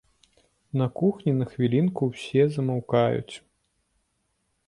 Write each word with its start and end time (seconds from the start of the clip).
На 0.79 0.87
кухні 1.01 1.33
на 1.41 1.47
хвілінку 1.51 2.01
ўсе 2.13 2.43
замаўкаюць. 2.55 3.35